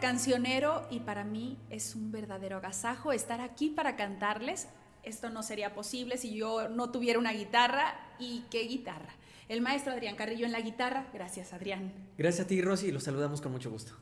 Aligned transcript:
cancionero 0.00 0.86
y 0.90 1.00
para 1.00 1.24
mí 1.24 1.58
es 1.68 1.94
un 1.94 2.12
verdadero 2.12 2.58
agasajo 2.58 3.12
estar 3.12 3.40
aquí 3.40 3.70
para 3.70 3.96
cantarles. 3.96 4.68
Esto 5.02 5.30
no 5.30 5.42
sería 5.42 5.74
posible 5.74 6.16
si 6.16 6.34
yo 6.34 6.68
no 6.68 6.90
tuviera 6.90 7.18
una 7.18 7.32
guitarra. 7.32 7.94
¿Y 8.18 8.44
qué 8.50 8.62
guitarra? 8.62 9.14
El 9.48 9.60
maestro 9.60 9.92
Adrián 9.92 10.16
Carrillo 10.16 10.46
en 10.46 10.52
la 10.52 10.60
guitarra. 10.60 11.08
Gracias, 11.12 11.52
Adrián. 11.52 11.92
Gracias 12.16 12.46
a 12.46 12.48
ti, 12.48 12.62
Rosy, 12.62 12.88
y 12.88 12.92
los 12.92 13.04
saludamos 13.04 13.40
con 13.40 13.52
mucho 13.52 13.70
gusto. 13.70 13.92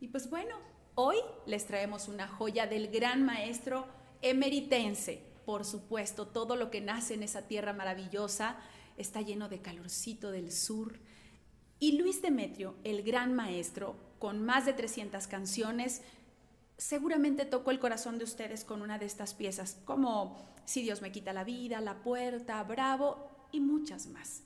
Y 0.00 0.08
pues 0.08 0.30
bueno, 0.30 0.54
hoy 0.94 1.16
les 1.46 1.66
traemos 1.66 2.08
una 2.08 2.28
joya 2.28 2.66
del 2.66 2.88
gran 2.88 3.24
maestro 3.24 3.86
emeritense. 4.20 5.22
Por 5.44 5.64
supuesto, 5.64 6.26
todo 6.28 6.56
lo 6.56 6.70
que 6.70 6.80
nace 6.80 7.14
en 7.14 7.22
esa 7.22 7.48
tierra 7.48 7.72
maravillosa 7.72 8.58
está 8.96 9.22
lleno 9.22 9.48
de 9.48 9.60
calorcito 9.60 10.30
del 10.30 10.52
sur. 10.52 10.98
Y 11.78 11.98
Luis 11.98 12.22
Demetrio, 12.22 12.76
el 12.84 13.02
gran 13.02 13.34
maestro, 13.34 13.96
con 14.22 14.40
más 14.40 14.66
de 14.66 14.72
300 14.72 15.26
canciones, 15.26 16.00
seguramente 16.76 17.44
tocó 17.44 17.72
el 17.72 17.80
corazón 17.80 18.18
de 18.18 18.24
ustedes 18.24 18.62
con 18.62 18.80
una 18.80 18.96
de 18.96 19.06
estas 19.06 19.34
piezas, 19.34 19.78
como 19.84 20.38
Si 20.64 20.82
Dios 20.82 21.02
me 21.02 21.10
quita 21.10 21.32
la 21.32 21.42
vida, 21.42 21.80
La 21.80 22.04
Puerta, 22.04 22.62
Bravo 22.62 23.48
y 23.50 23.58
muchas 23.58 24.06
más. 24.06 24.44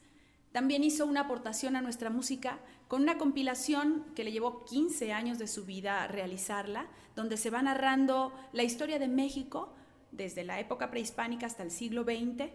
También 0.51 0.83
hizo 0.83 1.05
una 1.05 1.20
aportación 1.20 1.77
a 1.77 1.83
nuestra 1.83 2.09
música 2.09 2.59
con 2.89 3.03
una 3.03 3.19
compilación 3.19 4.06
que 4.14 4.25
le 4.25 4.33
llevó 4.33 4.64
15 4.64 5.12
años 5.12 5.39
de 5.39 5.47
su 5.47 5.67
vida 5.67 6.06
realizarla, 6.06 6.86
donde 7.14 7.36
se 7.36 7.51
va 7.51 7.61
narrando 7.61 8.33
la 8.55 8.62
historia 8.62 8.98
de 8.98 9.08
México 9.08 9.75
desde 10.11 10.42
la 10.42 10.58
época 10.58 10.91
prehispánica 10.91 11.45
hasta 11.45 11.64
el 11.64 11.70
siglo 11.70 12.05
XX, 12.05 12.51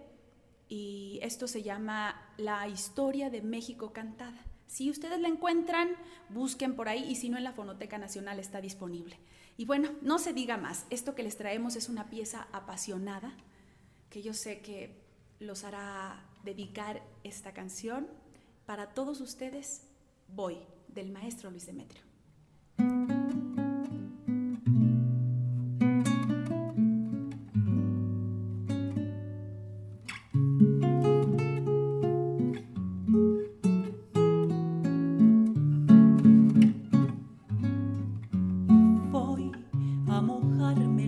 y 0.69 1.19
esto 1.21 1.47
se 1.47 1.61
llama 1.61 2.19
La 2.37 2.67
historia 2.67 3.29
de 3.29 3.43
México 3.43 3.93
cantada. 3.93 4.43
Si 4.71 4.89
ustedes 4.89 5.19
la 5.19 5.27
encuentran, 5.27 5.89
busquen 6.29 6.77
por 6.77 6.87
ahí 6.87 7.03
y 7.03 7.17
si 7.17 7.27
no 7.27 7.37
en 7.37 7.43
la 7.43 7.51
Fonoteca 7.51 7.97
Nacional 7.97 8.39
está 8.39 8.61
disponible. 8.61 9.17
Y 9.57 9.65
bueno, 9.65 9.89
no 10.01 10.17
se 10.17 10.31
diga 10.31 10.55
más, 10.55 10.85
esto 10.89 11.13
que 11.13 11.23
les 11.23 11.35
traemos 11.35 11.75
es 11.75 11.89
una 11.89 12.09
pieza 12.09 12.47
apasionada 12.53 13.33
que 14.09 14.21
yo 14.21 14.33
sé 14.33 14.61
que 14.61 14.95
los 15.39 15.65
hará 15.65 16.23
dedicar 16.45 17.03
esta 17.25 17.53
canción. 17.53 18.07
Para 18.65 18.93
todos 18.93 19.19
ustedes, 19.19 19.89
voy, 20.29 20.57
del 20.87 21.11
maestro 21.11 21.51
Luis 21.51 21.65
Demetrio. 21.65 22.10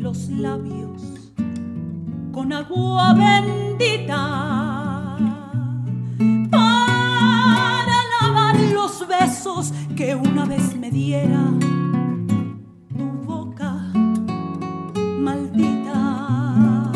los 0.03 0.29
labios 0.29 1.01
con 2.31 2.51
agua 2.51 3.13
bendita 3.13 4.17
para 6.49 7.95
lavar 8.19 8.59
los 8.73 9.07
besos 9.07 9.71
que 9.95 10.15
una 10.15 10.45
vez 10.45 10.75
me 10.75 10.89
diera 10.89 11.43
tu 12.97 13.05
boca 13.25 13.73
maldita. 15.19 16.91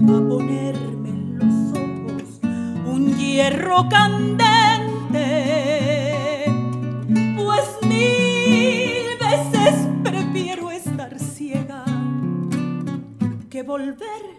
Voy 0.00 0.16
a 0.16 0.28
ponerme 0.28 1.10
en 1.10 1.38
los 1.38 1.78
ojos 1.78 2.40
un 2.86 3.14
hierro 3.16 3.88
candela 3.90 4.55
volver. 13.86 14.35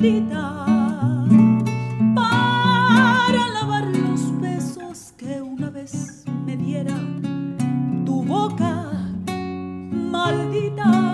bendita 0.00 0.64
para 2.14 3.48
lavar 3.48 3.84
los 3.84 4.40
besos 4.40 5.12
que 5.18 5.42
una 5.42 5.68
vez 5.70 6.24
me 6.46 6.56
diera 6.56 6.98
tu 8.06 8.22
boca 8.24 8.86
maldita. 9.90 11.09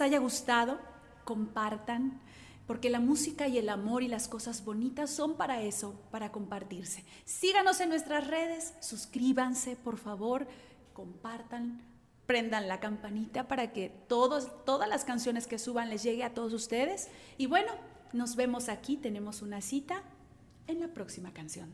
Haya 0.00 0.18
gustado, 0.18 0.80
compartan, 1.24 2.20
porque 2.66 2.90
la 2.90 3.00
música 3.00 3.48
y 3.48 3.58
el 3.58 3.68
amor 3.68 4.02
y 4.02 4.08
las 4.08 4.28
cosas 4.28 4.64
bonitas 4.64 5.10
son 5.10 5.36
para 5.36 5.62
eso, 5.62 6.00
para 6.10 6.30
compartirse. 6.32 7.04
Síganos 7.24 7.80
en 7.80 7.88
nuestras 7.88 8.26
redes, 8.26 8.74
suscríbanse, 8.80 9.76
por 9.76 9.98
favor, 9.98 10.46
compartan, 10.92 11.82
prendan 12.30 12.68
la 12.68 12.78
campanita 12.78 13.48
para 13.48 13.72
que 13.72 13.88
todos, 14.06 14.64
todas 14.64 14.88
las 14.88 15.04
canciones 15.04 15.48
que 15.48 15.58
suban 15.58 15.90
les 15.90 16.04
llegue 16.04 16.22
a 16.22 16.32
todos 16.32 16.52
ustedes. 16.52 17.08
Y 17.38 17.46
bueno, 17.46 17.72
nos 18.12 18.36
vemos 18.36 18.68
aquí, 18.68 18.96
tenemos 18.96 19.42
una 19.42 19.60
cita 19.60 20.04
en 20.68 20.78
la 20.78 20.86
próxima 20.86 21.32
canción. 21.32 21.70